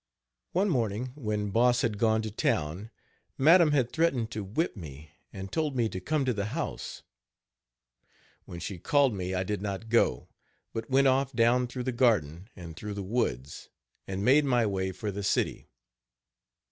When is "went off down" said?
10.89-11.67